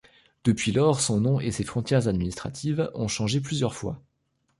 Depuis 0.45 0.71
lors, 0.71 0.99
son 0.99 1.21
nom 1.21 1.39
et 1.39 1.51
ses 1.51 1.63
frontières 1.63 2.07
administratives 2.07 2.89
ont 2.95 3.07
changé 3.07 3.39
plusieurs 3.39 3.75
fois. 3.75 4.01